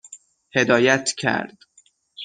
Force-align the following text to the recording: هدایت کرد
هدایت 0.55 1.09
کرد 1.17 1.57